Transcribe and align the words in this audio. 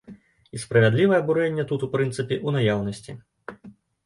І 0.57 0.61
справядлівае 0.61 1.19
абурэнне 1.23 1.65
тут, 1.73 1.85
у 1.89 1.91
прынцыпе, 1.95 2.39
у 2.47 2.55
наяўнасці. 2.57 3.17